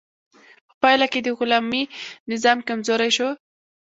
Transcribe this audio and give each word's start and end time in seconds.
په 0.67 0.73
پایله 0.81 1.07
کې 1.11 1.19
د 1.23 1.27
غلامي 1.37 1.83
نظام 2.31 2.57
کمزوری 2.67 3.11
شو. 3.17 3.29